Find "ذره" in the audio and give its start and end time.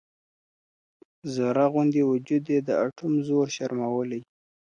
1.33-1.65